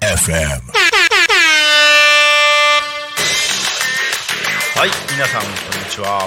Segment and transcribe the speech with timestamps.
[0.00, 0.62] FM.
[4.76, 5.50] はい皆さんこん
[5.84, 6.26] にちは。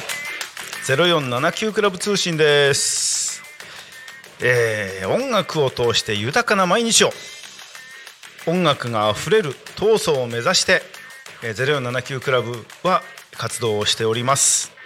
[0.86, 3.42] 0479クラブ通信です。
[4.40, 7.10] えー音楽を通して豊かな毎日を。
[8.46, 10.84] 音楽があふれる闘争を目指して
[11.42, 13.02] えー0479クラブは
[13.32, 14.77] 活動をしております。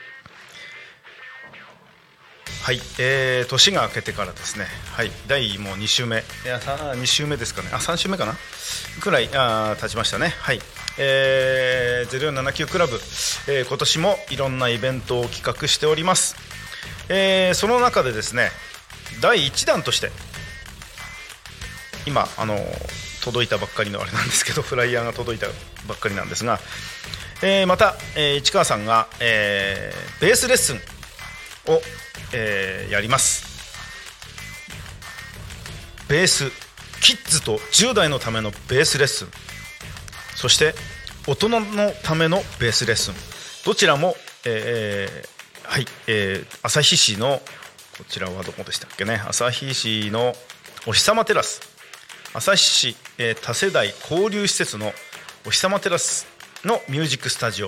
[2.63, 8.35] はい、えー、年が明けてからですね、はい、第もう2週目、いや2週目ですかね、あ3週目かな、
[9.01, 10.59] くらいあ経ちましたね、はい、
[10.99, 12.93] えー、0479クラブ、
[13.49, 16.35] えー今年もいろんなイベントを企画しております、
[17.09, 18.51] えーその中でですね、
[19.23, 20.11] 第1弾として、
[22.05, 22.59] 今、あの
[23.23, 25.47] 届いたばっかりのあれなんですけど、フライヤーが届いた
[25.87, 26.59] ばっかりなんですが、
[27.41, 31.00] えーまた、えー市川さんが、えーベースレッスン
[31.67, 31.81] を、
[32.33, 33.51] えーやります。
[36.07, 36.51] ベース
[37.01, 39.27] キッズと10代のためのベースレッスン。
[40.35, 40.73] そして
[41.27, 43.13] 大人のためのベースレッスン。
[43.65, 47.41] どちらも、えーはい、えー旭市の
[47.97, 49.21] こちらはどこでしたっけね。
[49.27, 50.33] 旭市の
[50.87, 51.61] お日様テラス。
[52.33, 54.93] 旭市、えー多世代交流施設の
[55.45, 56.27] お日様テラス
[56.65, 57.67] のミュージックスタジオ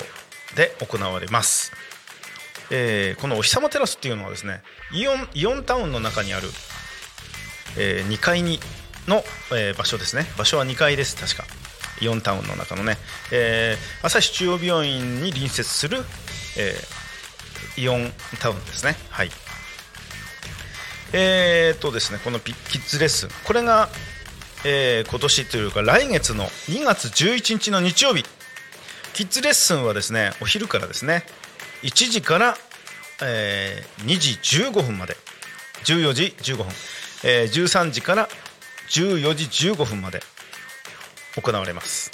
[0.56, 1.72] で行われます。
[2.72, 4.62] えーこのお日様テラスっていうのはですね
[4.94, 6.48] イオンイオンタウンの中にある、
[7.78, 8.60] え2階に
[9.08, 10.26] の、えー場所ですね。
[10.38, 11.46] 場所は2階です確か。
[12.02, 12.98] イオンタウンの中のね、
[13.32, 16.04] えー朝日中央病院に隣接する、
[16.58, 18.96] えーイオンタウンですね。
[19.10, 19.32] はい。
[21.12, 23.30] えー、とですねこのピッキッズレッスン。
[23.46, 23.90] これが、
[24.66, 28.26] えー今年というか来月の2月11日の日曜日。
[29.14, 31.24] キッズレッスンはですねお昼からですね。
[31.84, 32.58] 1時から、
[33.22, 34.32] えー2時
[34.66, 35.16] 15分まで。
[35.84, 36.66] 14時15分、
[37.26, 38.30] えー13時から
[38.90, 40.22] 14時15分まで
[41.36, 42.12] 行われます。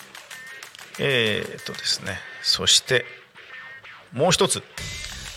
[0.99, 2.17] えー、っとですね。
[2.41, 3.05] そして
[4.11, 4.63] もう一つ、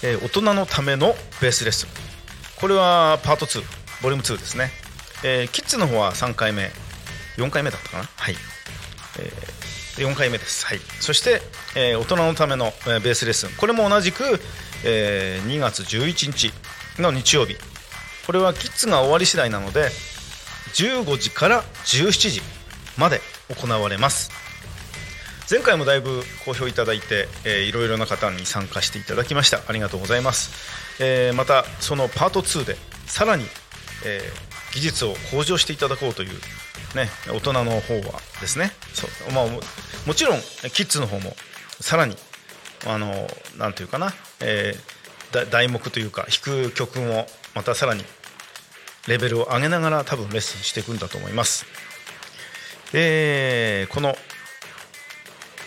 [0.02, 1.88] えー大人のためのベースレッスン。
[2.56, 3.62] これはパート2
[4.02, 4.70] ボリューム2ですね、
[5.22, 6.70] えーキッズの方は3回目
[7.36, 8.04] 4回目だったかな。
[8.16, 8.36] はい、
[9.18, 9.51] えー
[9.96, 11.42] 4回目です、はい、そして、
[11.76, 13.50] えー大人のための、えーベースレッスン。
[13.56, 14.24] これも同じく、
[14.84, 16.52] えー2月11日
[17.00, 17.56] の日曜日。
[18.26, 19.88] これはキッズが終わり次第なので
[20.74, 22.40] 15時から17時
[22.96, 24.30] まで行われます。
[25.50, 29.60] 前回もだいぶ好評いただいて、えーいろいろな方に参加していただきました。
[29.66, 32.76] ありがとうございます、えーまたそのパート2で
[33.06, 33.44] さらに、
[34.06, 36.30] えー技術を向上していただこうという、
[36.94, 39.46] ね、大人の方はですねそう、まあ、
[40.06, 40.40] もちろん
[40.72, 41.34] キッズの方も
[41.80, 42.16] さらに
[42.86, 45.02] あのなんていうかな、えー
[45.50, 48.04] 題目というか弾く曲もまたさらに
[49.08, 51.64] レベルを上げながら多分レッスンしていくんだと思います。
[52.92, 54.14] えーこの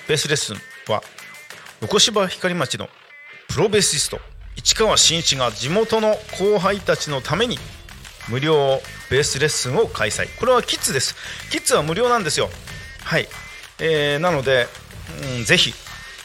[0.07, 1.01] ベースレッスンは
[1.81, 2.87] 横芝光町の
[3.49, 4.19] プロベーシスト
[4.55, 7.57] 市川真一が地元の後輩たちのために
[8.29, 10.27] 無料ベースレッスンを開催。
[10.39, 11.15] これはキッズです。
[11.51, 12.49] キッズは無料なんですよ。
[13.03, 13.27] はい、
[13.79, 14.67] えーなので、
[15.37, 15.73] うん、ぜひ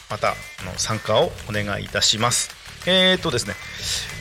[0.09, 0.35] また
[0.65, 2.49] の参加をお願いいたします。
[2.87, 3.53] えー、とですね。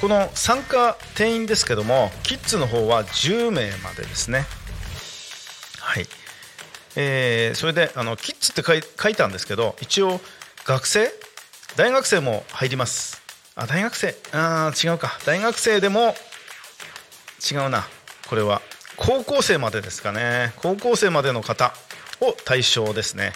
[0.00, 4.44] この参加定員ですけどもキッズの方は10名までですね。
[5.80, 6.06] はい。
[6.96, 8.62] えーそれであのキッズって
[9.00, 10.20] 書いたんですけど一応
[10.66, 11.10] 学生？
[11.76, 13.22] 大学生も入ります。
[13.54, 14.14] あ大学生？
[14.32, 15.18] あ違うか。
[15.24, 16.14] 大学生でも
[17.40, 17.86] 違うな。
[18.28, 18.62] これは。
[18.96, 20.52] 高校生までですかね。
[20.56, 21.72] 高校生までの方
[22.20, 23.32] を対象ですね。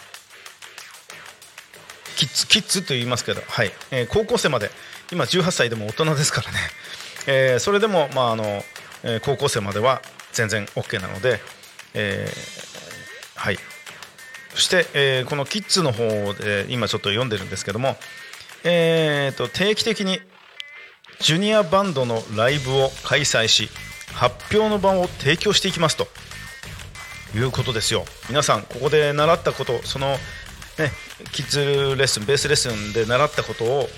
[2.17, 3.73] キッズキッズと言いますけど、はい。
[3.91, 4.71] えー高校生まで。
[5.13, 6.59] 今18歳でも大人ですからね、
[7.27, 8.65] えーそれでも、まああの
[9.03, 11.41] えー高校生までは全然 OK なので、
[11.95, 13.59] えーはい。
[14.55, 17.99] そして、えーこのキッズの方で今ちょっと読んでるんですけども、
[18.65, 20.21] えーと定期的に
[21.21, 23.71] ジュニアバンドのライブを開催し
[24.15, 26.07] 発表の場を提供していきますと。
[27.37, 28.05] いうことですよ。
[28.29, 30.19] 皆さんここで習ったことその、ね、
[31.33, 33.89] キッズレッスンベースレッスンで習ったことを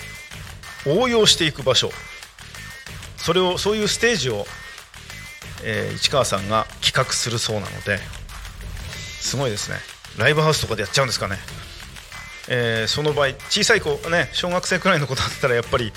[0.87, 1.91] 応用していく場所。
[3.19, 4.47] それをそういうステージを、
[5.65, 7.99] えー市川さんが企画するそうなので
[9.21, 9.77] すごいですね。
[10.17, 11.37] ライブハウスとかでやっちゃうんですかね、
[12.49, 15.93] えーその場合小さい子ね小学生くらいの子だったらやっぱり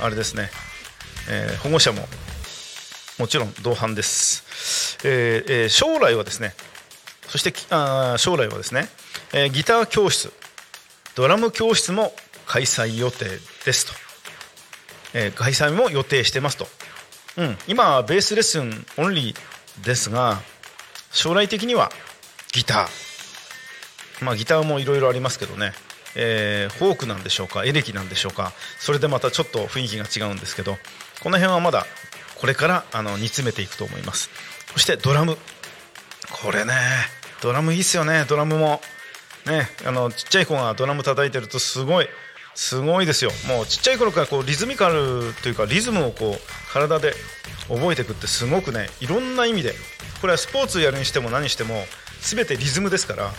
[0.00, 0.50] あれですね、
[1.28, 2.08] えー保護者も
[3.18, 6.54] もちろん同伴です、えーえー将来はですね
[7.28, 8.88] そしてあ将来はですね、
[9.32, 10.32] えーギター教室
[11.14, 12.12] ドラム教室も
[12.46, 13.24] 開催予定
[13.64, 13.92] ですと、
[15.14, 16.66] えー開催も予定してますと、
[17.38, 20.40] うん、今はベースレッスンオンリーですが
[21.10, 21.90] 将来的には
[22.52, 24.24] ギター。
[24.24, 25.72] まあギターもいろいろありますけどね、
[26.14, 28.52] えーフォークなんでしょうかエレキなんでしょうか。
[28.78, 30.76] それでまたちょっと雰囲気が違うんですけど
[31.22, 31.86] この辺はまだ
[32.40, 34.30] これからあの煮詰めていくと思います。
[34.72, 35.36] そしてドラム。
[36.42, 36.72] これね
[37.42, 38.24] ドラムいいっすよね。
[38.28, 38.80] ドラムも。
[39.46, 42.08] ねあのちっちゃい子がドラム叩いてるとすごい
[42.54, 43.30] すごいですよ。
[43.48, 47.14] もうちっちゃい頃からこうリズミカルというかリズムをこう体で
[47.68, 49.74] 覚えていくってすごくねいろんな意味で。
[50.20, 51.84] これはスポーツやるにしても何しても
[52.22, 53.30] 全てリズムですから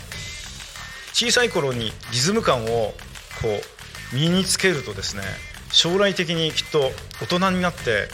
[1.12, 2.94] 小さい頃にリズム感をこ
[4.14, 5.24] う身につけるとですね
[5.72, 8.08] 将来的にきっと大人になって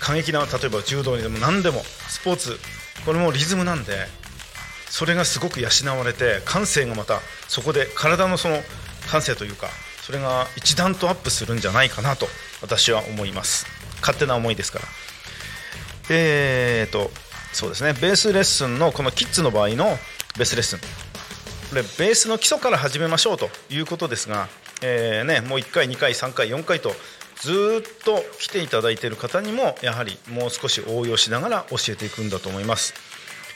[0.00, 2.58] 過激な例えば柔道にでも何でもスポーツ
[3.04, 4.06] これもリズムなんで
[4.88, 8.56] それがすごく養われて感性がまたそこで体のその
[9.10, 9.68] 感性というか
[10.02, 12.26] それが一段とアップするんじゃないかなと
[12.62, 13.66] 私は思います。
[14.00, 14.84] 勝手な思いですから。
[16.10, 17.10] えーと
[17.52, 17.92] そうですね。
[17.94, 19.98] ベースレッスンのこのキッズの場合の
[20.36, 20.78] ベースレッスン。
[20.78, 24.48] これベースの基礎から始めましょうということですが、
[24.82, 26.92] えーね、もう1回2回3回4回と
[27.40, 32.94] ずっと来ていただいている方にもやはりもう少し応用しながら教えていくんだと思います、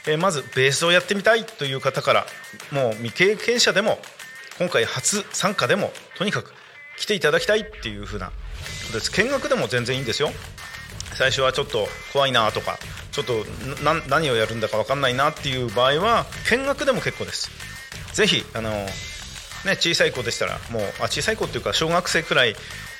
[0.07, 2.25] えーまずベースをやってみたいという方から
[2.71, 3.97] もう未経験者でも
[4.57, 6.53] 今回初参加でもとにかく
[6.97, 8.33] 来ていただきたいっていう風なこ
[8.87, 9.11] とです。
[9.11, 10.29] 見学でも全然いいんですよ。
[11.15, 12.77] 最初はちょっと怖いなとか
[13.11, 13.45] ちょっと
[14.09, 17.51] 何をやるんだか分かんないなっていう場合は見学でも結構です。
[18.13, 22.55] ぜひあの、ね、小さい子でしたらもうあ小さい子っていうか小学生くらい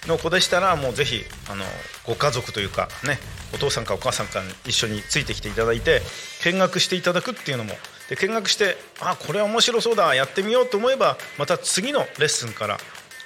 [0.07, 1.63] の子でしたらもうぜひあの
[2.05, 3.19] ご家族というかね
[3.53, 6.01] お父さんかお母さんか一緒についてきていただいて
[6.43, 7.73] 見学していただくっていうのも
[8.09, 12.77] で見学してあこれは面白そうだやってみようと思えばまた次のレッスンから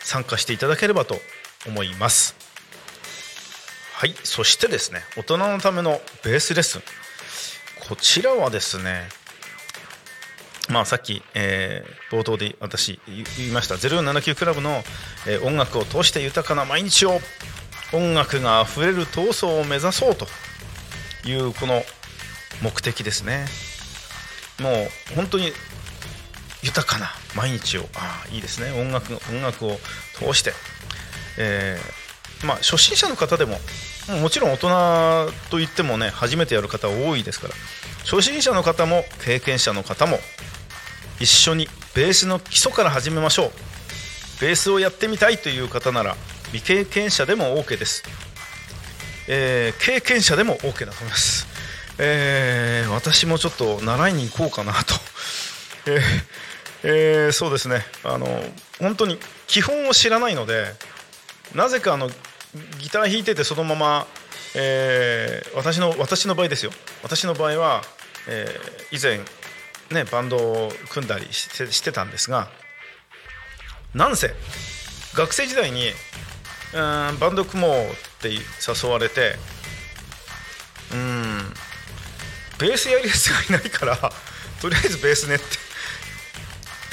[0.01, 1.17] 参加していただければと
[1.67, 2.35] 思います。
[3.93, 6.81] はいそしてですね大人のためのベースレッスン。
[7.87, 9.09] こちらはですね
[10.69, 12.99] まあ、さっき、えー冒頭で私
[13.37, 14.83] 言いました079クラブの、
[15.27, 17.19] えー音楽を通して豊かな毎日を
[17.93, 20.27] 音楽があふれる闘争を目指そうと
[21.27, 21.81] いうこの
[22.61, 23.45] 目的ですね。
[24.59, 25.51] もう本当に
[26.61, 28.71] 豊かな毎日をああいいですね。
[28.79, 29.79] 音楽音楽を
[30.15, 30.53] 通して、
[31.37, 33.53] えーまあ、初心者の方でも
[34.09, 37.53] もうもちろん大人といってもね初めてやる方多いですから
[38.05, 40.19] 初心者の方も経験者の方も
[41.19, 43.51] 一緒にベースの基礎から始めましょう。
[44.41, 46.15] ベースをやってみたいという方なら
[46.53, 48.03] 未経験者でも OK です、
[49.27, 51.45] えー経験者でも OK だと思います、
[51.97, 54.95] えー私もちょっと習いに行こうかなと、
[55.87, 56.01] えー
[56.83, 57.81] えーそうですね。
[58.05, 58.27] あの
[58.79, 60.67] 本当に基本を知らないので
[61.53, 62.07] なぜかあの
[62.79, 64.07] ギター弾いててそのまま、
[64.55, 66.71] えー私の私の場合ですよ。
[67.03, 67.81] 私の場合は、
[68.29, 69.19] えー以前
[69.91, 72.49] ねバンドを組んだりしてしてたんですが
[73.93, 74.33] なんせ
[75.15, 75.89] 学生時代に
[76.73, 77.85] うんバンド組もうっ
[78.21, 79.35] て誘われて
[80.93, 81.53] うん
[82.59, 83.97] ベースやるやつがいないから
[84.61, 85.45] とりあえずベースねって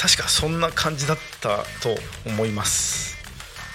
[0.00, 3.16] 確かそんな感じだったと思います。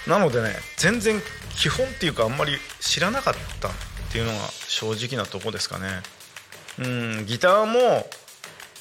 [0.06, 1.20] なのでね全然
[1.56, 3.72] 基本っていうかあんまり知らなかったっ
[4.10, 6.02] ていうのが正直なとこですかね。
[6.78, 8.08] うんギターも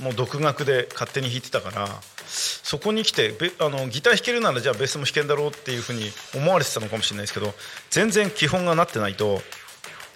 [0.02, 1.88] もう独学で勝手に弾いてたから
[2.26, 6.06] そこに来てあのギター弾けるならじゃあベースも弾けんだろうっていうふうに
[6.36, 7.54] 思われてたのかもしれないですけど
[7.90, 9.42] 全然基本がなってないと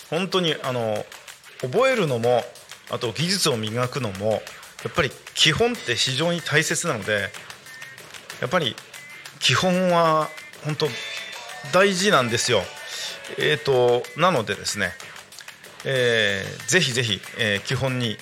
[0.09, 1.05] 本当にあの
[1.61, 2.43] 覚えるのも
[2.91, 4.41] あと技術を磨くのも
[4.83, 7.29] やっぱり基本って非常に大切なので
[8.41, 8.75] やっぱり
[9.39, 10.29] 基本は
[10.63, 10.87] 本当
[11.73, 12.61] 大事なんですよ。
[13.37, 14.91] えー、となのでですね、
[15.83, 18.17] えーぜひぜひ、えー基本に、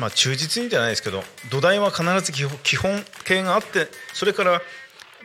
[0.00, 4.62] まあ、忠実にじゃないですけど土台は必ず基本基本形があってそれから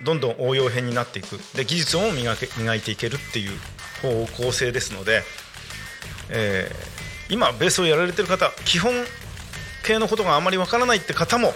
[0.04, 3.52] どんどん応用編になっていくで技術を磨け磨いていけるっていう
[4.02, 5.24] 方向性ですので、
[6.30, 6.96] えー
[7.28, 8.94] 今ベースをやられてる方基本
[9.84, 11.54] 系のことがあまりわからないって方も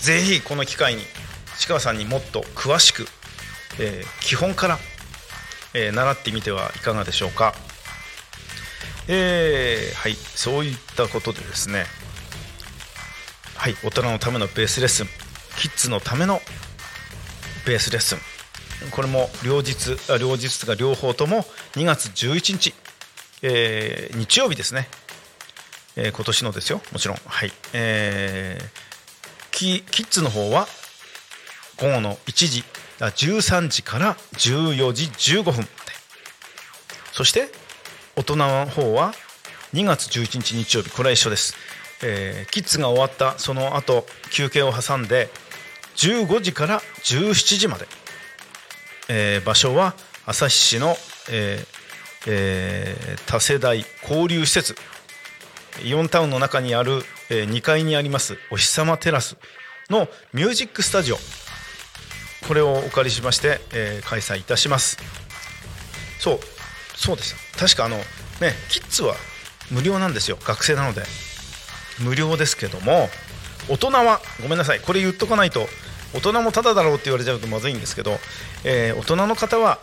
[0.00, 1.02] ぜひこの機会に
[1.58, 3.04] 市川さんにもっと詳しく、
[3.78, 4.78] えー基本から、
[5.74, 7.52] えー習ってみてはいかがでしょうか。
[9.08, 11.84] えーはいそういったことでですね
[13.62, 15.06] はい大人のためのベースレッスン。
[15.56, 16.40] キッズのための
[17.64, 18.18] ベースレッスン。
[18.90, 22.74] これも両日あ両日とか両方とも2月11日、
[23.42, 24.88] えー日曜日ですね、
[25.94, 26.80] えー今年のですよ。
[26.90, 27.18] もちろん。
[27.24, 27.52] はい。
[27.72, 28.82] えー
[29.52, 30.66] キキッズの方は
[31.76, 32.64] 午後の1時
[32.98, 35.68] あ13時から14時15分。
[37.12, 37.48] そして
[38.16, 39.14] 大人の方は
[39.72, 40.90] 2月11日日曜日。
[40.90, 41.54] これは一緒です、
[42.02, 45.30] えーキッズが終わったその後休憩を挟んで
[45.96, 47.86] 15時から17時まで、
[49.08, 49.94] えー場所は
[50.26, 50.96] 旭市の、
[51.30, 51.66] えー
[52.28, 54.74] えー多世代交流施設
[55.84, 59.36] イオンタウンの中にある、えー2階にありますお日様テラス
[59.90, 61.16] のミュージックスタジオ
[62.46, 64.98] これをお借りしまして、えー開催いたします。
[66.18, 66.40] そう
[66.96, 68.04] そうです確かあのね
[68.68, 69.14] キッズは
[69.70, 70.38] 無料なんですよ。
[70.44, 71.02] 学生なので。
[72.00, 73.08] 無料ですけども
[73.68, 75.66] 大人はごめんなさいこれ言っとかないと
[76.14, 78.18] 大人もタダだろうって言われちゃうとまずいんですけど、
[78.64, 79.78] えー大人の方は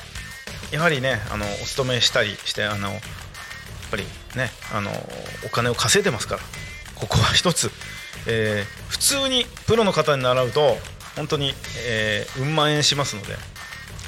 [0.72, 3.02] やはりねあのお勤めしたりしてあのやっ
[3.90, 4.04] ぱり
[4.36, 4.92] ねあの
[5.46, 6.42] お金を稼いでますから
[6.96, 7.72] ここは一つ、
[8.28, 10.78] えー普通にプロの方に習うと
[11.16, 11.54] 本当に、
[11.88, 13.36] えー、うん万円しますので。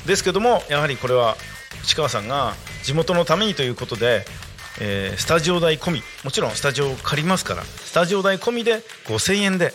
[0.05, 1.36] ですけどもやはりこれは
[1.84, 2.53] 市川さんが
[2.84, 4.25] 地元のためにということで、
[4.83, 9.73] えースタジオ代込みもちろんスタジオを借りますからスタジオ代込みで5000円で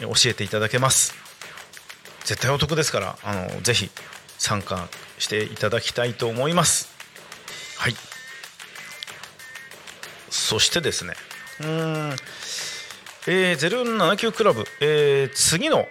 [0.00, 1.14] 教えていただけます。
[2.24, 3.90] 絶対お得ですからあのぜひ
[4.38, 6.88] 参加していただきたいと思います。
[7.76, 7.96] はい。
[10.30, 11.14] そしてですね
[11.60, 12.16] うん
[13.26, 15.86] えー、079クラブ、えー次の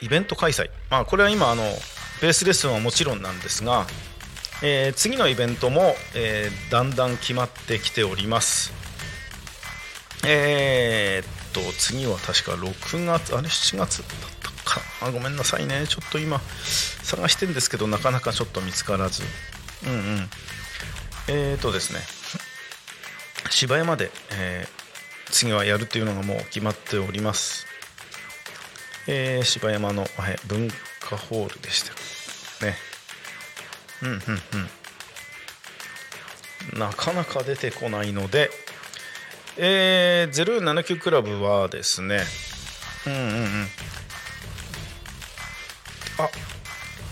[0.00, 1.62] イベント開催、まあ、これは今あの
[2.20, 3.86] ベースレッスンはもちろんなんですが、
[4.66, 8.72] えー次のイベントも、えーだんだん決まってきております。
[10.26, 14.08] えーっと次は確か6月あれ7月だっ
[14.42, 14.80] たか。
[15.02, 15.86] あごめんなさいね。
[15.86, 16.40] ちょっと今
[17.02, 19.22] 探してるんですけどなかなかちょっと見つからず。
[19.86, 20.30] うんうん。
[21.28, 22.00] えーっとですね。
[23.50, 24.84] 芝山で、えー
[25.30, 27.66] 次はやるというのがもう決まっております、
[29.08, 31.92] えー芝山の、はい、文化ホールでした。
[32.64, 32.93] ね。
[34.04, 34.18] うんうん
[36.72, 36.78] うん。
[36.78, 38.50] なかなか出てこないので、
[39.56, 42.20] えー、079クラブはですね。
[43.06, 43.68] うんうんうん。
[46.18, 46.28] あ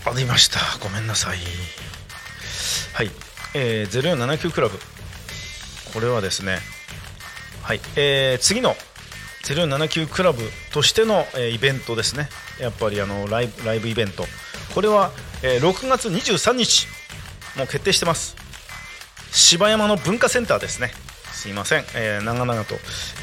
[0.05, 0.59] ありました。
[0.81, 1.37] ごめんなさい。
[2.93, 3.11] はい、
[3.53, 4.77] えー、079クラブ。
[5.93, 6.59] これはですね。
[7.61, 8.75] はい、えー次の
[9.43, 12.29] 079クラブとしての、えーイベントですね。
[12.59, 14.25] やっぱりあのライブライブイベント。
[14.73, 15.11] これは、
[15.43, 16.87] えー6月23日
[17.57, 18.35] もう決定してます。
[19.31, 20.91] 芝山の文化センターですね。
[21.33, 22.75] すいません、えー長々と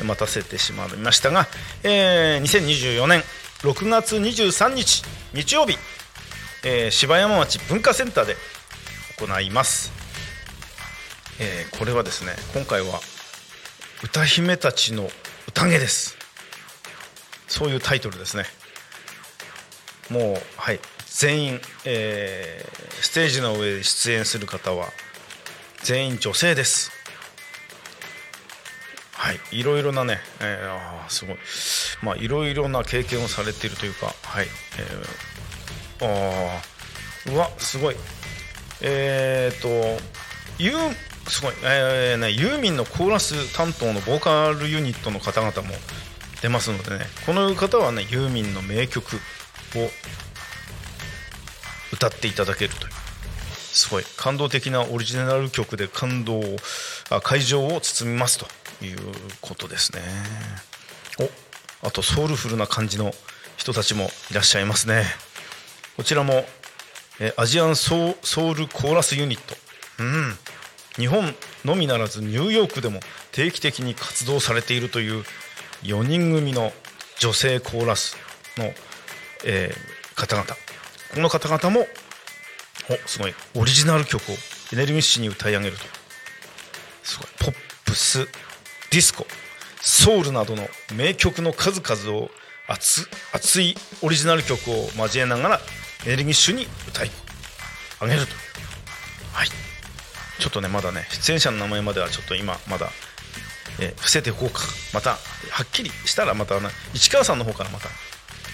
[0.05, 1.47] 待たせてしまいましたが、
[1.83, 3.23] えー2024年
[3.63, 5.79] 6月23日日曜日、
[6.65, 8.37] えー芝山町文化センターで
[9.19, 9.91] 行います、
[11.41, 13.01] えーこれはですね今回は
[14.05, 15.09] 歌姫たちの
[15.49, 16.17] 宴です。
[17.49, 18.45] そういうタイトルですね。
[20.11, 20.81] もうはい。
[21.11, 24.89] 全員、えーステージの上で出演する方は
[25.83, 26.91] 全員女性です。
[29.13, 29.41] はい。
[29.53, 31.37] いろいろなね、えーあすごい。
[32.03, 34.47] まあいろいろな経験をされているというかはい、
[35.99, 37.97] えー、あうわすごい。
[38.83, 39.69] えー、と
[40.59, 40.95] ユー
[41.29, 45.75] すごい、えーね、ユーミンのコーラス担当のボーカルユニットの方々も
[46.43, 49.21] 出ますのでねこの方はねユーミンの名曲を
[52.01, 52.93] 歌っていただけるという。
[53.53, 56.57] すごい感動的なオリジナル曲で感動を
[57.11, 58.47] あ会場を包みますと
[58.85, 58.99] いう
[59.43, 60.01] ことですね。
[61.83, 63.13] おあとソウルフルな感じの
[63.57, 65.05] 人たちもいらっしゃいますね。
[65.97, 66.47] こちらも
[67.21, 69.55] えアジアンソウソウルコーラスユニット、
[70.03, 70.39] うん、
[70.97, 71.35] 日本
[71.67, 75.25] のみならずニューヨークでも定期的に活動されているという
[75.83, 76.73] 4人組の
[77.19, 78.17] 女性コーラス
[78.57, 78.73] の、
[79.45, 80.70] えー方々。
[81.15, 81.87] この方々も
[82.89, 83.35] おすごい。
[83.57, 84.35] オリジナル曲を
[84.73, 85.85] エネルギッシュに歌い上げると。
[87.03, 87.27] すごい。
[87.39, 88.27] ポップス
[88.91, 89.27] ディスコ
[89.81, 92.31] ソウルなどの名曲の数々を
[92.69, 95.61] 熱熱いオリジナル曲を交えながら
[96.07, 97.11] エネルギッシュに歌い
[98.01, 98.33] 上げると。
[99.33, 99.49] はい。
[100.39, 102.89] ちょっとねまだね出演者の名前まではちょっと今まだ、
[103.81, 104.63] え伏せていこうか。
[104.95, 105.17] または
[105.65, 107.89] っきりしたらまたな市川さんの方からまた、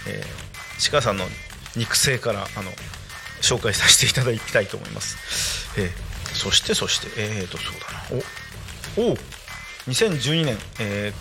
[0.08, 0.46] えー
[0.78, 1.24] 市川さんの
[1.76, 2.70] 肉声からあの
[3.42, 5.90] 紹介させていただきたいと思います、えー
[6.36, 9.04] そしてそしてえーとそうだな。
[9.06, 9.16] おお
[9.86, 11.14] 2012年、え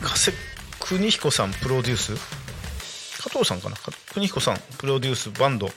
[0.00, 0.32] ー、加瀬
[0.80, 2.14] 邦彦さんプロデュース？
[3.22, 3.76] 加藤さんかな？
[4.12, 5.70] 邦彦さんプロデュースバンド。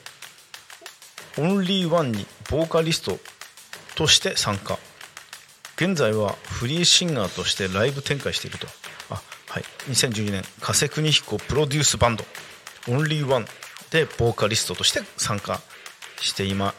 [1.38, 3.20] オンリーワンにボーカリスト
[3.94, 4.80] として参加。
[5.76, 8.68] 現在はフリーシンガーとしてライブ展開していると。
[9.60, 9.64] はい。
[9.92, 12.24] 2012年加瀬邦彦プロデュースバンド
[12.88, 13.46] オンリーワン
[13.92, 15.60] でボーカリストとして参加
[16.22, 16.74] していま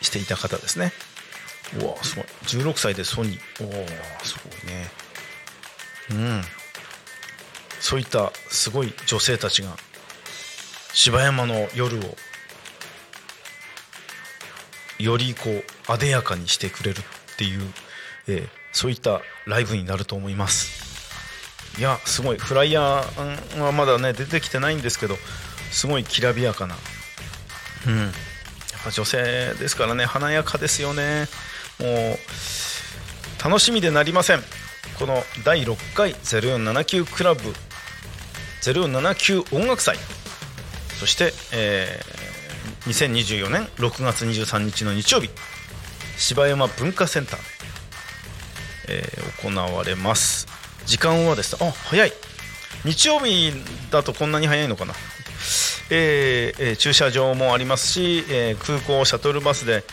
[0.00, 0.92] していた方ですね。
[1.80, 2.24] うわすごい。
[2.44, 3.64] 16歳でソニー。
[3.64, 3.70] おお
[4.24, 4.90] すごいね。
[6.10, 6.42] うん。
[7.80, 9.76] そういったすごい女性たちが
[10.92, 12.16] 芝山の夜を
[14.98, 17.60] よりこうあでやかにしてくれるっていう、
[18.26, 20.77] えーそういったライブになると思います。
[21.76, 22.38] いやすごい。
[22.38, 25.16] フライヤーはまだね出てきてないんですけど
[25.70, 26.76] すごいきらびやかな。
[27.86, 27.98] うん。
[27.98, 28.12] やっ
[28.84, 31.28] ぱ女性ですからね華やかですよね。
[31.78, 32.18] もう
[33.44, 34.40] 楽しみでなりません。
[34.98, 37.54] この第6回0479クラブ。
[38.62, 39.96] 0479音楽祭。
[40.98, 42.18] そして、えー
[42.86, 45.30] 2024年6月23日の日曜日。
[46.16, 47.44] 芝山文化センターで、
[48.88, 50.47] えー行われます。
[50.88, 51.54] 時間はです。
[51.62, 52.12] あ早い。
[52.86, 53.52] 日曜日
[53.90, 54.94] だとこんなに早いのかな、
[55.90, 59.84] えーえー駐車場もありますし、えー空港シャトルバスで、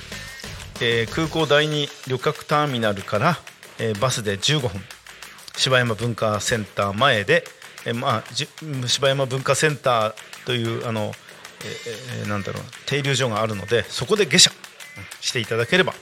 [0.79, 3.37] えー空港第二旅客ターミナルから、
[3.77, 4.69] えーバスで15分
[5.57, 7.43] 芝山文化センター前で、
[7.85, 10.13] えーまあ、芝山文化センター
[10.45, 11.11] というあの、
[11.65, 14.51] ええなんだろう停留所があるのでそこで下車
[15.19, 15.93] していただければ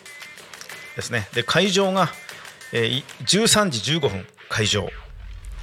[0.95, 1.29] ですね。
[1.33, 2.09] で会場が、
[2.73, 4.27] えー13時15分。
[4.53, 4.87] 会場。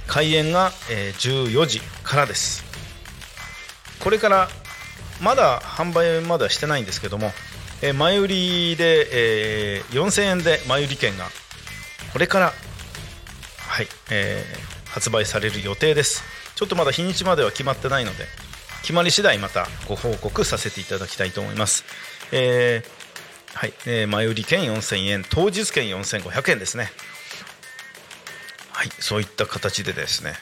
[0.07, 2.65] 開演が、えー14時からです。
[4.01, 4.49] これから
[5.21, 7.31] まだ販売まだしてないんですけども、
[7.81, 11.23] えー前売りで、えー4000円で前売り券が
[12.11, 12.53] これから
[13.57, 16.21] はい、えー発売される予定です。
[16.55, 18.25] ちょっとまだ日にちまでは決まってないので
[18.81, 21.85] 決まり次第またご報告させていただきたいと思います、
[22.33, 26.91] えーはい、えー前売り券4000円当日券4500円ですね。
[28.81, 30.33] はいそういった形でですね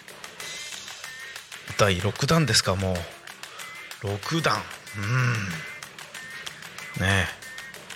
[1.78, 4.08] 第6弾ですかもう。
[4.08, 4.56] 6弾
[6.98, 7.04] うん。
[7.06, 7.28] ねえ。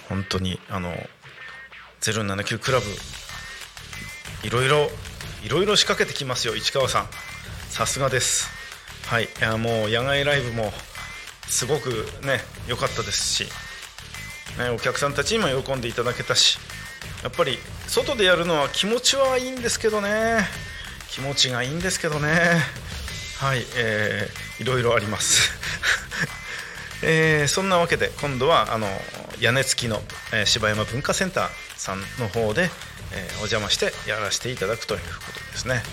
[0.09, 0.91] 本当にあの
[2.01, 2.85] 079クラブ
[4.45, 4.89] いろいろ
[5.45, 7.07] いろいろ仕掛けてきますよ市川さん。
[7.69, 8.49] さすがです。
[9.07, 10.73] はいいやもう野外ライブも
[11.47, 13.45] すごくね良かったですし、
[14.59, 16.59] ね、お客さんたちにも喜んでいただけたし
[17.23, 20.45] やっぱり外でやるのは気持ちはいいんですけどね。
[21.09, 22.29] 気持ちがいいんですけどね。
[23.39, 25.51] はい、えー、いろいろあります。
[27.03, 28.87] えーそんなわけで今度はあの
[29.39, 32.69] 屋根付きの、えー芝山文化センターさんの方で、
[33.11, 35.83] えーお邪魔してやらせていただくということですね。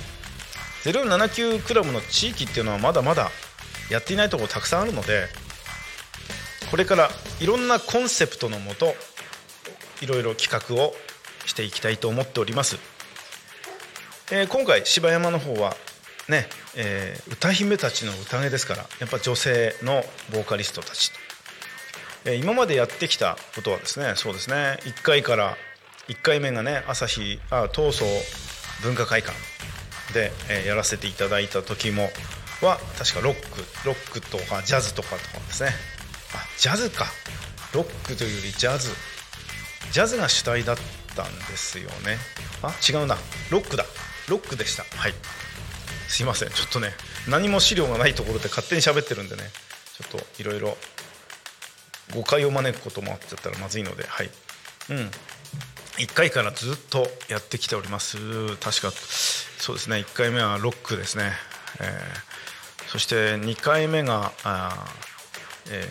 [0.85, 3.31] 079クラブの地域っていうのはまだまだ
[3.91, 5.29] やっていないところたくさんあるので
[6.71, 8.95] これからいろんなコンセプトのもと
[10.01, 10.95] いろいろ企画を
[11.47, 12.79] していきたいと思っております、
[14.33, 15.75] えー今回芝山の方は
[16.29, 21.19] ね、えー歌姫たちの宴ですからやっぱ女性のボーカリストたちと、
[22.27, 25.57] えー今までやってきたことはですねそうですね1回から
[26.09, 28.05] 1回目がね朝日あ東総
[28.83, 29.37] 文化会館
[30.15, 32.09] で、えーやらせていただいた時も
[32.63, 35.71] は確かロックロックとかジャズとかとかですね。
[36.35, 37.07] あジャズか。
[37.73, 38.91] ロックというよりジャズ。
[39.93, 40.77] ジャズが主体だっ
[41.17, 42.19] たんですよね。
[42.63, 43.17] あ違うな。
[43.51, 43.85] ロックだ。
[44.29, 44.85] ロックでした。
[44.97, 45.15] はい。
[46.09, 46.51] すいません。
[46.51, 46.91] ちょっとね
[47.29, 49.43] 何も資料がないところで勝手に喋ってるんでね。
[49.97, 50.77] ちょっといろいろ
[52.15, 54.05] 誤解を招くこともあっちゃったらまずいので。
[54.07, 54.31] はい。
[54.91, 55.11] うん。
[55.99, 58.17] 1回からずっとやってきております。
[58.57, 58.91] 確か。
[58.93, 59.97] そうですね。
[59.99, 61.33] 1回目はロックですね、
[61.81, 62.89] えー。
[62.89, 64.87] そして2回目があ、
[65.71, 65.85] え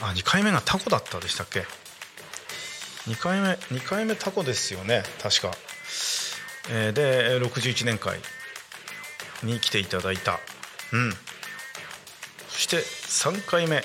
[0.00, 1.64] ーあ2回目がタコだったでしたっけ？
[3.06, 5.02] 2回目2回目タコですよね。
[5.22, 5.52] 確か、
[6.70, 8.18] えーで61年会。
[9.42, 10.40] に来ていただいた。
[10.92, 11.12] うん。
[12.48, 13.82] そして3回目。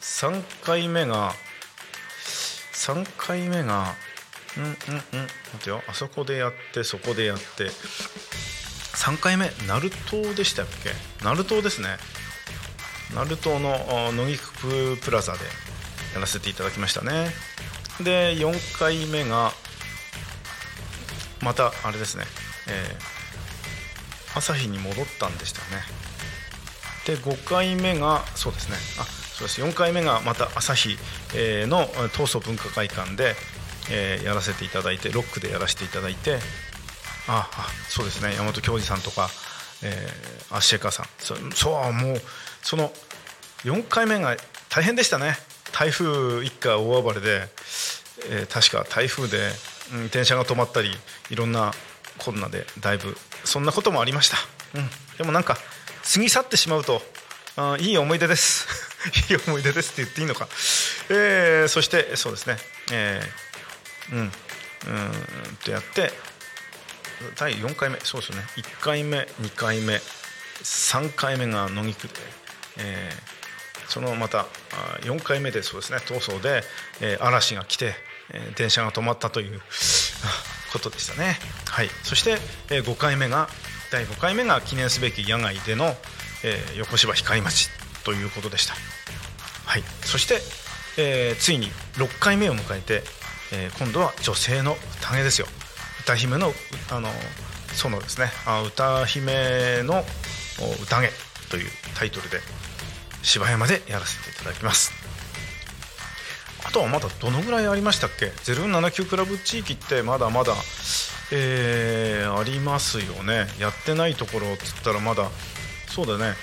[0.00, 1.32] 3回目が
[2.74, 3.94] 3回目が
[4.58, 4.74] うんうんうん。
[4.74, 4.92] 待
[5.56, 5.82] ってよ。
[5.88, 7.70] あそこでやってそこでやって。
[8.94, 10.92] 3回目ナルトでしたっけ？
[11.24, 11.96] ナルトですね。
[13.14, 15.38] ナルトの乃木プラザで
[16.14, 17.32] やらせていただきましたね。
[18.00, 19.52] で4回目が
[21.42, 22.24] またあれですね、
[22.68, 23.14] えー
[24.36, 25.80] 朝日に戻ったんでしたね。
[27.06, 28.74] で5回目がそうですね。
[28.98, 29.62] あそうです。
[29.62, 30.98] 4回目がまた朝日、
[31.36, 33.36] えーの東総文化会館で、
[33.92, 36.40] えーやらせていただいてロックでやらせていただいて
[37.28, 38.32] ああそうですね。
[38.32, 39.28] 山本教授さんとか、
[39.84, 41.06] えーアッシェカさん。
[41.20, 42.22] そうもう
[42.60, 42.90] その
[43.62, 44.36] 4回目が
[44.68, 45.36] 大変でしたね。
[45.76, 47.48] 台風一過大暴れで、
[48.30, 49.50] えー確か台風で、
[49.92, 50.90] うん、電車が止まったり
[51.30, 51.72] いろんな
[52.18, 54.36] コロナでだいぶそんなこともありました、
[54.78, 55.58] うん、でもなんか
[56.14, 57.02] 過ぎ去ってしまうと
[57.56, 58.66] あいい思い出です。
[59.30, 60.48] いい思い出ですって言っていいのか、
[61.10, 62.56] えーそしてそうですね。
[62.90, 66.12] えー、うんうんとやって
[67.36, 67.98] 第4回目。
[68.02, 68.44] そうですね。
[68.56, 70.00] 1回目2回目
[70.62, 72.14] 3回目が野菊で、
[72.78, 73.43] えー、
[73.88, 74.46] そのまた
[75.02, 76.62] 4回目でそうですね逃走で、
[77.00, 77.94] えー、嵐が来て、
[78.32, 79.60] えー、電車が止まったという
[80.72, 81.38] ことでしたね。
[81.70, 82.38] はい、そして、
[82.70, 83.48] えー、5回目が
[83.90, 85.94] 第5回目が記念すべき野外での、
[86.44, 87.68] えー、横芝光町
[88.04, 88.74] ということでした。
[89.66, 90.40] はい、そして、
[90.98, 93.02] えー、ついに6回目を迎えて、
[93.52, 95.46] えー、今度は女性の宴ですよ
[96.02, 96.52] 歌姫の
[96.90, 97.08] あの
[97.72, 98.26] 園ですね
[98.66, 100.04] 歌姫の
[100.82, 101.08] 宴
[101.50, 102.38] というタイトルで
[103.24, 104.92] 芝山でやらせていただきます。
[106.66, 110.54] あとはまだどのぐらいありましたっけ？079クラブ地域ってまだまだ、
[111.32, 113.46] えー、ありますよね。
[113.58, 115.28] やってないところっつったらまだ
[115.88, 116.34] そうだね。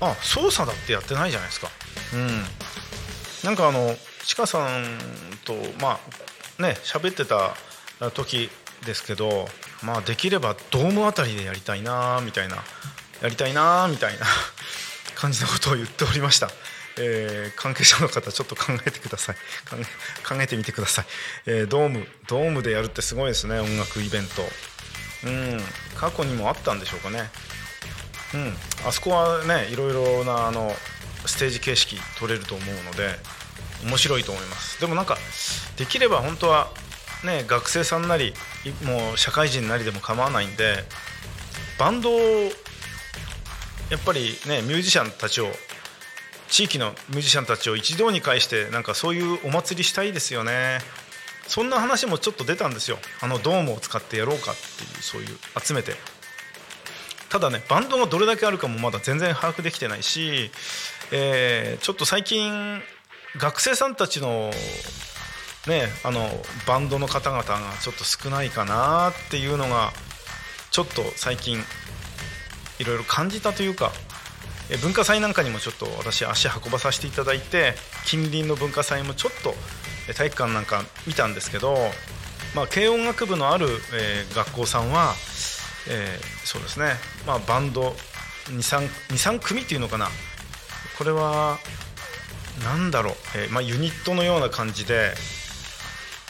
[0.00, 1.68] あ操作だってやってないじゃないですか。
[2.14, 2.42] うん。
[3.44, 4.98] なんかあのちかさん
[5.44, 5.98] とま
[6.58, 7.56] あね喋ってた
[8.12, 8.50] 時
[8.86, 9.46] ですけど
[9.82, 12.56] まあできればドームあたりでやりたいなみたいな
[13.20, 14.26] やりたいなみたいな。
[15.14, 16.50] 感じのことを言っておりました、
[16.98, 19.36] えー、関係者の方ちょっと考えてください。
[20.26, 21.06] 考えてみてください、
[21.46, 24.42] えー、ドームドームでやるってすごいですね音楽イベント。
[25.24, 25.60] うん。
[25.94, 27.30] 過去にもあったんでしょうかね。
[28.34, 28.56] うん。
[28.86, 30.74] あそこはねいろいろなあの
[31.26, 33.14] ステージ形式取れると思うので
[33.84, 34.80] 面白いと思います。
[34.80, 35.16] でもなんか
[35.76, 36.70] できれば本当は
[37.24, 38.34] ね学生さんなり
[38.84, 40.84] もう社会人なりでも構わないんで
[41.78, 42.10] バンド
[43.92, 45.48] やっぱりねミュージシャンたちを
[46.48, 50.78] 地域のミュージシャンたちを一堂に会してなんかそういうお祭りしたいですよね。
[51.46, 52.96] そんな話もちょっと出たんですよ。
[53.20, 55.92] あのドームを使ってやろうかっていうそういう集めて。
[57.28, 60.50] ただねバンドがどれだけあるかもまだ全然把握できてないし、
[61.10, 62.80] えー、ちょっと最近
[63.36, 64.50] 学生さんたちの
[65.68, 66.30] ねあの
[66.66, 69.92] バンドの方々がちょっと少ないかなっていうのが
[70.70, 71.58] ちょっと最近
[72.82, 73.92] いろいろ感じたというか
[74.82, 77.74] 文化祭なんかにもちょっと私足運ばさせていただいて
[78.06, 79.54] 近隣の文化祭もちょっと
[80.14, 81.76] 体育館なんか見たんですけど、
[82.56, 85.14] まあ、軽音楽部のある、えー、学校さんは、
[85.88, 86.94] えー、そうですね、
[87.26, 87.94] まあ、バンド
[88.46, 90.08] 23組っていうのかな。
[90.98, 91.58] これは
[92.64, 95.14] 何だろう、えーまあ、ユニットのような感じで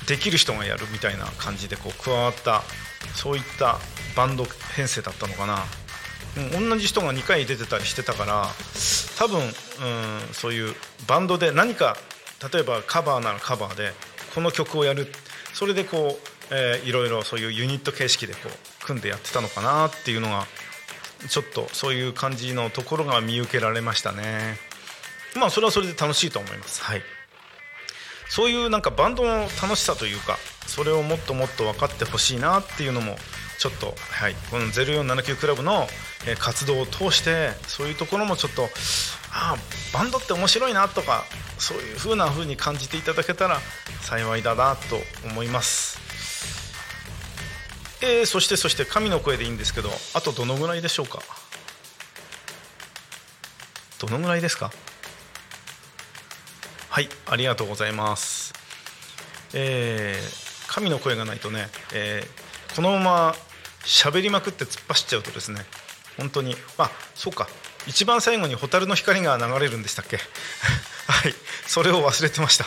[0.06, 2.62] できる人がやるみたいな感じでこう加わった
[3.14, 3.78] そういった
[4.16, 4.44] バンド
[4.76, 5.64] 編成だったのかな、
[6.52, 8.46] 同じ人が2回出てたりしてたから
[9.18, 9.52] 多分、うん、
[10.32, 10.74] そういう
[11.06, 11.96] バンドで何か
[12.52, 13.92] 例えばカバーならカバーで
[14.34, 15.06] この曲をやる。
[15.52, 20.46] それでこう、えー、いろいろそういうユニット形式でこう組んでやってたのかなっていうのが
[21.28, 24.56] ちょっとそういう感じのところが見受けられましたね。
[25.36, 26.82] まあそれはそれで楽しいと思います。
[26.82, 27.02] はい。
[28.28, 33.16] そういうなんかバンドの楽しさというかそれをもっともっと分かってほしいなっていうのも
[33.62, 35.86] ちょっと、はい、この0479クラブの
[36.40, 38.64] 活動を通してそういうところもちょっと
[39.32, 39.56] ああ
[39.96, 41.22] バンドって面白いなとか
[41.58, 43.58] そういう風な風に感じていただけたら
[44.00, 44.98] 幸いだなと
[45.28, 46.00] 思います。
[48.00, 51.20] えー、そしてそして神の声でいいんですけどあとどのぐらいでしょうか？
[54.00, 54.72] どのぐらいですか？
[56.88, 58.54] はいありがとうございます。
[59.54, 63.34] えー、神の声がないとね、えー、このまま
[63.84, 65.60] 喋りまくって突っ走っちゃうとですね
[66.16, 67.48] 本当にあそうか
[67.86, 70.18] 一番最後に蛍の光が流れるんでしたっけ？
[71.08, 71.34] はい
[71.66, 72.66] それを忘れてました。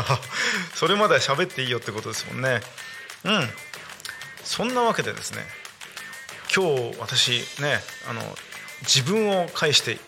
[0.74, 2.60] それまでは喋っていいよってことですもんね。
[3.24, 3.54] うん。
[4.44, 5.46] そんなわけでですね
[6.52, 8.36] 今日私ねあの
[8.82, 9.98] 自分を介して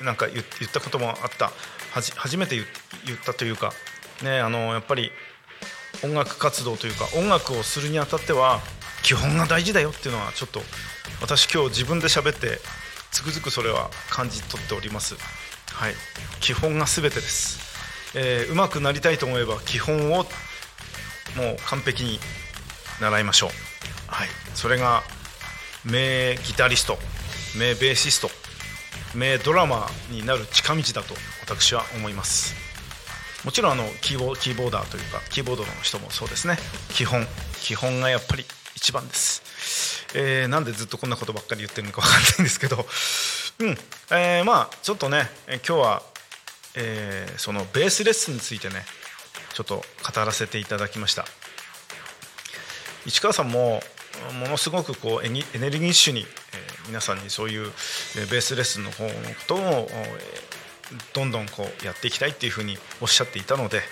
[0.00, 1.52] なんか言ったこともあった。
[2.16, 2.56] 初めて
[3.04, 3.72] 言ったというか
[4.22, 5.12] ねあのやっぱり
[6.02, 8.60] 音楽活動というか音楽をするにあたっては
[9.04, 10.60] 基本が大事だよっていうのはちょっと
[11.20, 12.58] 私今日自分で喋って
[13.12, 15.14] つくづくそれは感じ取っております。
[15.72, 15.94] はい。
[16.40, 17.60] 基本が全てです、
[18.16, 20.26] えー、うまくなりたいと思えば基本をもう
[21.66, 22.18] 完璧に
[23.00, 23.50] 習いましょう。
[24.06, 24.28] はい。
[24.54, 25.02] それが
[25.84, 26.96] 名ギタリスト
[27.58, 28.30] 名ベーシスト
[29.14, 32.54] 名ドラマーになる近道だと私は思います。
[33.44, 36.56] もちろんあのキーボキーボーダーというかキーボードの人もそうですね。
[36.88, 37.26] 基本
[37.60, 39.42] 基本がやっぱり一番です、
[40.14, 42.86] えー、なんでずっとこんなことばっかり言ってるのか分かんないんですけど。
[43.60, 43.78] うん。
[44.10, 46.02] えー、まあちょっとね今日は、
[46.76, 48.84] えー、そのベースレッスンについてね
[49.54, 49.84] ちょっと語
[50.16, 51.24] らせていただきました。
[53.06, 53.80] 市川さんも
[54.40, 56.26] ものすごくこうエネルギッシュに、えー、
[56.88, 57.70] 皆さんにそういう、
[58.14, 59.88] ベースレッスンの方のことを、
[61.12, 63.82] どんどんこうやっていきたいっていうふうにおっしゃっていたので、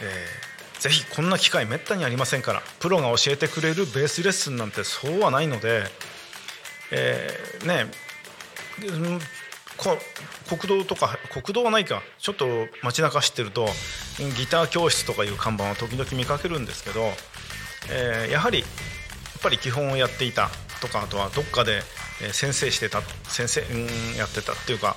[0.00, 0.51] えー、
[0.82, 5.84] ぜひこんな機会めったにありませんからプロが教えてくれるベースレッスンなんてそうはないので、
[6.90, 7.86] えー、ね
[9.76, 9.96] こ
[10.48, 12.46] 国道とか国道はないかちょっと
[12.82, 13.68] 街中走ってると
[14.36, 17.02] ギター教室とかいう看板は時々見かけるんですけど、
[17.88, 21.82] えー、やはりやっぱり基本をやっていたとかあとはどっかで
[22.32, 24.96] 先生してた先生んやってたっていうか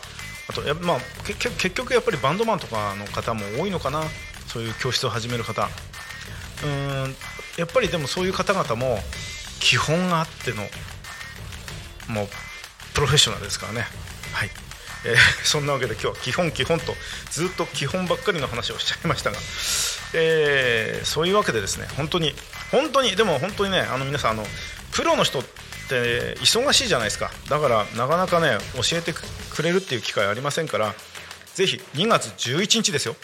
[0.50, 4.02] あとや、まあ、結局やっぱりバンドマンとかの方も多いのかな。
[4.56, 5.68] そういう教室を始める方。
[6.64, 7.16] うん
[7.58, 9.00] やっぱりでもそういう方々も
[9.60, 10.64] 基本があっての
[12.08, 12.28] もう
[12.94, 13.86] プロフェッショナルですからね。
[14.32, 14.50] はい、
[15.04, 16.96] えー、 そんなわけで今日は基本基本と
[17.32, 19.38] ずっと基本ばっかりの話をしちゃいましたが、
[20.14, 22.34] えー、そういうわけでですね本当に
[22.72, 24.48] 本当にでも本当にねあの皆さんあの
[24.94, 25.44] プロの人っ
[25.90, 27.30] て忙しいじゃないですか。
[27.50, 30.96] だからなかなかね教えてくれるっていう機会ありませんから
[31.56, 33.18] ぜひ2月11日ですよ。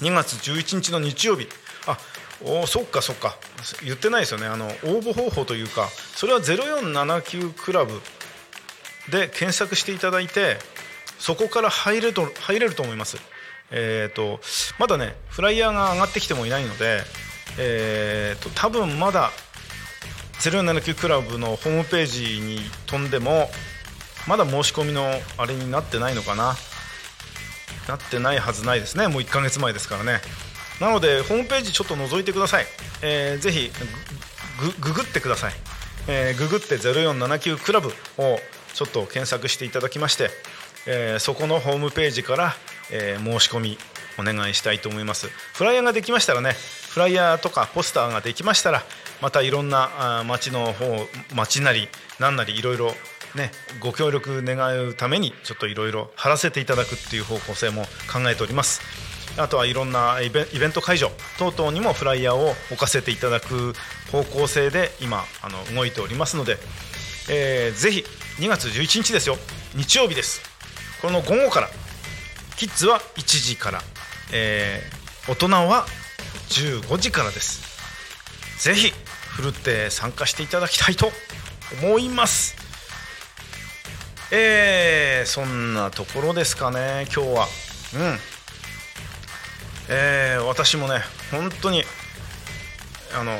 [0.00, 1.48] 2月11日の日曜日。
[1.86, 1.98] あ
[2.42, 3.36] おそっかそっか。
[3.82, 4.46] 言ってないですよね。
[4.46, 8.00] あの応募方法というかそれは0479クラブ
[9.10, 10.58] で検索していただいて
[11.18, 13.18] そこから入れると入れると思います。
[13.70, 14.40] えーと、
[14.78, 17.00] まだねフライヤーが上がってきてもいないので、
[17.58, 19.30] えーと、多分まだ
[20.40, 23.48] 0479クラブのホームページに飛んでも
[24.28, 25.02] まだ申し込みの
[25.38, 26.54] あれになってないのかな。
[27.88, 29.08] なってないはずないですね。
[29.08, 30.20] もう1ヶ月前ですからね。
[30.80, 32.66] なのでホームページちょっと覗いてください、
[33.02, 33.70] えー、ぜひ
[34.80, 35.52] ググってください、
[36.08, 38.38] えー、ググって0479クラブを
[38.74, 40.30] ちょっと検索していただきまして、
[40.86, 42.52] えー、そこのホームページから、
[42.90, 43.78] えー、申し込み
[44.18, 45.28] お願いしたいと思います。
[45.28, 46.54] フライヤーができましたらね
[46.90, 48.82] フライヤーとかポスターができましたら
[49.20, 50.84] またいろんな町の方
[51.34, 51.88] 町なり
[52.20, 52.92] 何なりいろいろ
[53.34, 58.80] ねご協力願うためにちょっといろいろ貼らせていただくっていう方向性も考えております。
[59.36, 63.74] あとはいろんなイベント会場等々にもフライヤーを置かせていただく
[64.12, 66.56] 方向性で今あの動いておりますので、
[67.28, 68.04] えー、ぜひ
[68.38, 69.36] 2月11日ですよ。
[69.74, 70.40] 日曜日です。
[71.02, 71.68] この午後から。
[72.56, 73.80] キッズは1時から、
[74.32, 75.86] えー、大人は
[76.50, 77.62] 15時からです。
[78.58, 78.92] ぜひ
[79.28, 81.10] ふるって参加していただきたいと
[81.82, 82.63] 思います。
[84.30, 87.46] えー、そんなところですかね今日は。
[87.94, 88.18] うん。
[89.88, 91.84] えー、私もね本当に
[93.14, 93.38] あの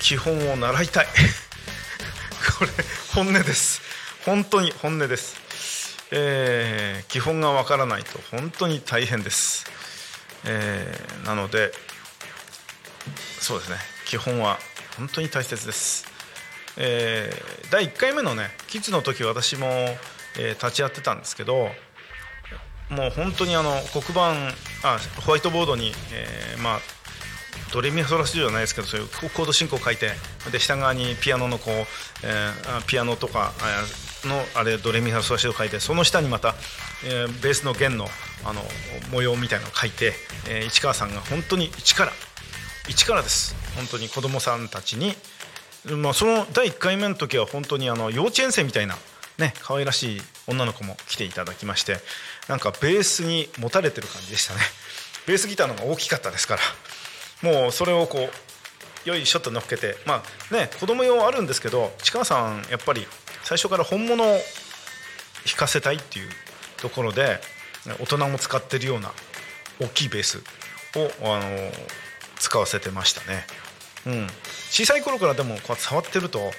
[0.00, 1.06] 基本を習いたい。
[2.58, 2.70] これ
[3.14, 3.80] 本音です。
[4.24, 5.36] 本当に本音です、
[6.12, 9.66] えー、基本がわからないと本当に大変です、
[10.44, 11.72] えー、なので
[13.40, 13.76] そうですね。
[14.06, 14.58] 基本は
[14.96, 16.06] 本当に大切です、
[16.76, 21.68] えー、第1回目のねキッズの時私も、えー、立ち会ってたんですけど
[22.90, 24.32] もう本当にあの黒板
[24.86, 26.78] あホワイトボードに、えー、まあ
[27.72, 30.10] ドレミファソラシドじゃないですけどそういうコード進行を書いて
[30.50, 31.74] で下側にピアノのこう、
[32.24, 33.52] えー、ピアノとか
[34.24, 36.54] のあれドレミファソラシドを書いてその下にまた、
[37.06, 38.06] えー、ベースの弦の
[38.44, 38.60] あの
[39.12, 40.14] 模様みたいなのを書いて、
[40.48, 42.12] えー、市川さんが本当に一から
[42.88, 43.54] 一からです。
[43.76, 45.14] 本当に子供さんたちに、
[45.96, 48.94] まあ、その第1回目の時は本当にあの幼稚園生みたいな
[49.38, 51.96] ね可愛らしい女の子も来ていただきまして
[52.48, 54.60] なんかベースに持たれてる感じでしたね。
[55.26, 56.56] ベースギターの方が大きかったですか
[57.42, 58.28] らもうそれをこ
[59.06, 63.06] うよいしょっと乗っけてまあね子供用あるんですけど市川さんやっぱり
[63.42, 64.38] 最初から本物を弾
[65.56, 66.28] かせたいっていう
[66.78, 67.40] ところで
[68.00, 69.12] 大人も使ってるような
[69.80, 70.38] 大きいベース
[70.96, 71.70] をあの
[72.38, 73.46] 使わせてましたね、
[74.06, 74.26] うん、
[74.72, 76.50] 小さい頃からでもこうやって触ってると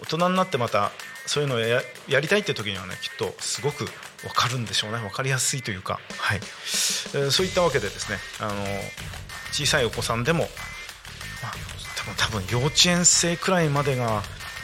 [0.00, 0.92] 大人になってまた
[1.26, 1.82] そういうのをや
[2.20, 3.90] りたいっていう時にはねきっとすごく分
[4.34, 4.98] かるんでしょうね。
[4.98, 6.38] 分かりやすいというか、はい。
[6.38, 8.54] えー、そういったわけでですねあの
[9.52, 10.48] 小さいお子さんでも、
[11.42, 11.52] まあ、
[12.16, 14.22] 多分多分幼稚園生くらいまでが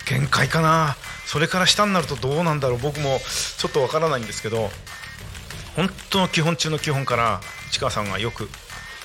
[0.08, 0.96] 限界かな。
[1.26, 2.78] それから下になるとどうなんだろう。
[2.78, 3.20] 僕も
[3.58, 4.70] ちょっとわからないんですけど
[5.76, 8.48] 本当の基本中の基本から市川さんがよく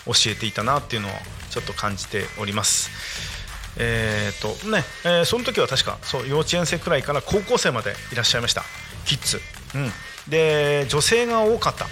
[0.06, 1.12] 教えていたなっていうのを
[1.50, 3.35] ちょっと感じております。
[3.78, 8.64] えーとねえー、その時は確かそう幼稚園生くらいから高校生までいらっしゃいました。
[9.06, 9.40] キッズ、
[9.76, 9.92] うん、
[10.30, 11.88] で女性が多かったっ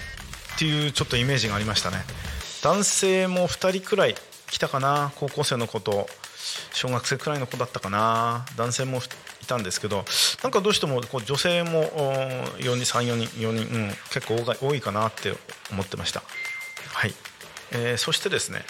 [0.58, 1.98] ていうちょっとイメージがありましたね。
[2.64, 4.16] 男性も2人くらい
[4.50, 5.12] 来たかな。
[5.16, 6.08] 高校生の子と
[6.74, 8.46] 小学生くらいの子だったかな。
[8.56, 9.00] 男性も
[9.44, 10.06] いたんですけど
[10.42, 11.84] なんかどうしてもこう女性も
[12.60, 15.34] 4人34人4人、うん、結構多いかなって
[15.72, 16.24] 思ってました。
[16.94, 17.14] はい、
[17.72, 18.64] えー、そしてですね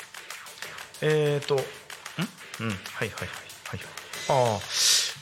[1.02, 1.64] えっ、ー、と
[2.60, 3.28] うんはいはいはい
[3.68, 3.80] はい。
[4.30, 4.60] ああ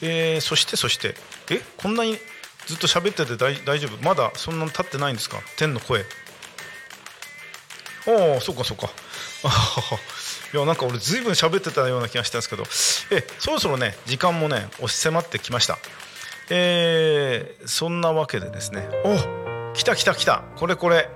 [0.02, 1.14] えー、そしてそして。
[1.50, 2.18] えこんなに
[2.66, 4.02] ずっと喋ってて大大丈夫？
[4.04, 5.38] まだそんなに経ってないんですか？
[5.56, 6.00] 天の声。
[6.00, 6.04] あ
[8.38, 8.90] あそうかそうか。
[10.54, 12.64] いやなんか俺ずいぶん喋ってたような気がしたんですけど。
[13.10, 15.78] えそろそろね時間もね押し迫ってきました。
[16.50, 18.88] えー、そんなわけでですね。
[19.04, 20.42] お来た来た来た。
[20.56, 21.08] これこれ。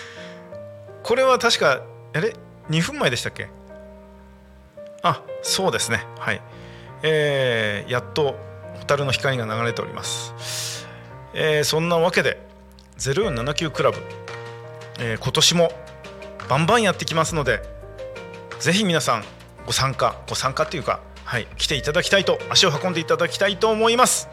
[1.02, 1.82] これは確か
[2.14, 2.34] あれ
[2.70, 3.48] ？2分前でしたっけ？
[5.02, 6.06] あそうですね。
[6.18, 6.42] はい。
[7.02, 8.36] えー、やっと
[8.80, 10.86] 蛍の光が流れております、
[11.32, 12.40] えーそんなわけで
[12.98, 13.98] 0479クラブ、
[14.98, 15.72] えー今年も
[16.48, 17.62] バンバンやってきますので
[18.58, 19.24] ぜひ皆さん
[19.64, 24.28] ご参加ご参加っていうかはい来ていただきたいと足を運んでいただきたいと思います。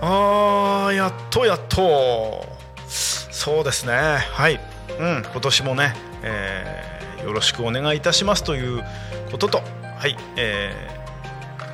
[0.00, 2.44] あーやっとやっと。
[2.86, 3.92] そうですね。
[3.94, 4.60] はい。
[5.00, 6.91] うん今年もね、えー
[7.24, 8.82] よろしくお願いいたしますという
[9.30, 9.62] ことと
[9.98, 11.02] はい、えー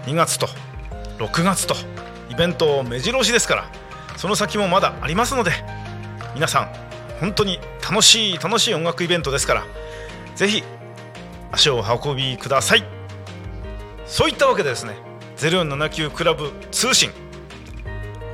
[0.09, 0.49] 2月と
[1.19, 1.75] 6月と
[2.31, 3.71] イベント目白押しですから
[4.17, 5.53] その先もまだありますので
[6.35, 6.73] 皆さん
[7.21, 9.67] 本当に楽しい楽しい音楽イベントですから
[10.35, 10.63] ぜひ
[11.53, 12.85] 足を運びください。
[14.07, 14.97] そういったわけでですね
[15.37, 17.11] 079クラブ通信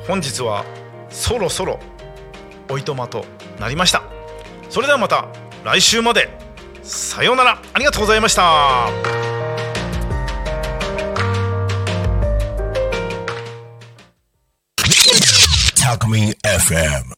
[0.07, 0.65] 本日は
[1.11, 1.81] そろそろ
[2.71, 3.25] おいとまと
[3.59, 4.05] なりました。
[4.71, 5.27] それではまた
[5.65, 6.44] 来週まで。
[6.85, 7.59] さようなら。
[7.73, 8.89] ありがとうございました。
[15.83, 17.14] タクミン FM